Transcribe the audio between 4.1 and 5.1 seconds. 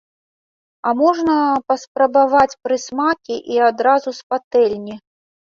з патэльні.